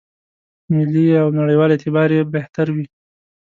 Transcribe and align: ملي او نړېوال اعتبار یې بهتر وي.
ملي 0.73 1.07
او 1.21 1.27
نړېوال 1.39 1.69
اعتبار 1.73 2.09
یې 2.17 2.21
بهتر 2.33 2.67
وي. 2.75 2.85